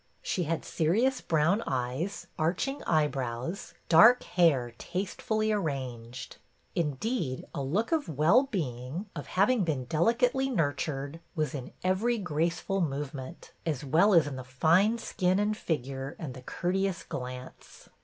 [0.23, 6.37] She had serious brown eyes, arching eyebrows, dark hair taste fully arranged;
[6.73, 12.81] indeed, a look of well being, of having been delicately nurtured, was in every graceful
[12.81, 17.87] movement, as well as in the fine skin and figure and the courteous glance.